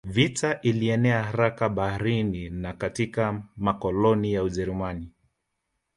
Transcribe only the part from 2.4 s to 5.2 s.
na katika makoloni ya Ujerumani